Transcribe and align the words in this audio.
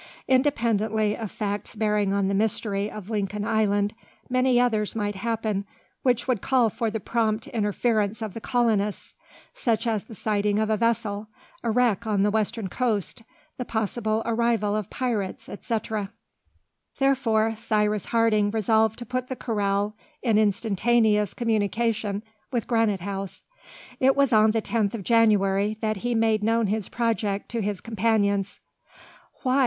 Independently 0.27 1.15
of 1.15 1.29
facts 1.29 1.75
bearing 1.75 2.11
on 2.11 2.27
the 2.27 2.33
mystery 2.33 2.89
of 2.89 3.11
Lincoln 3.11 3.45
Island, 3.45 3.93
many 4.31 4.59
others 4.59 4.95
might 4.95 5.13
happen, 5.13 5.63
which 6.01 6.27
would 6.27 6.41
call 6.41 6.71
for 6.71 6.89
the 6.89 6.99
prompt 6.99 7.45
interference 7.49 8.23
of 8.23 8.33
the 8.33 8.41
colonists, 8.41 9.15
such 9.53 9.85
as 9.85 10.03
the 10.05 10.15
sighting 10.15 10.57
of 10.57 10.71
a 10.71 10.75
vessel, 10.77 11.27
a 11.63 11.69
wreck 11.69 12.07
on 12.07 12.23
the 12.23 12.31
western 12.31 12.67
coast, 12.67 13.21
the 13.59 13.63
possible 13.63 14.23
arrival 14.25 14.75
of 14.75 14.89
pirates, 14.89 15.47
etc. 15.47 16.11
Therefore 16.97 17.53
Cyrus 17.55 18.05
Harding 18.05 18.49
resolved 18.49 18.97
to 18.97 19.05
put 19.05 19.27
the 19.27 19.35
corral 19.35 19.95
in 20.23 20.39
instantaneous 20.39 21.35
communication 21.35 22.23
with 22.51 22.65
Granite 22.65 23.01
House. 23.01 23.43
It 23.99 24.15
was 24.15 24.33
on 24.33 24.49
the 24.49 24.63
10th 24.63 24.95
of 24.95 25.03
January 25.03 25.77
that 25.81 25.97
he 25.97 26.15
made 26.15 26.41
known 26.43 26.65
his 26.65 26.89
project 26.89 27.49
to 27.49 27.61
his 27.61 27.81
companions. 27.81 28.59
"Why! 29.43 29.59